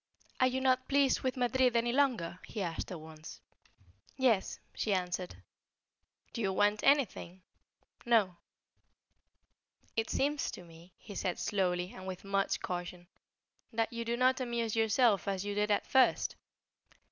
[0.39, 3.39] "Are you not pleased with Madrid any longer?" he asked her once.
[4.17, 5.35] "Yes," she answered.
[6.33, 7.43] "Do you want anything?"
[8.03, 8.37] "No."
[9.95, 13.09] "It seems to me," he said, slowly, and with much caution,
[13.71, 16.35] "that you do not amuse yourself as you did at first."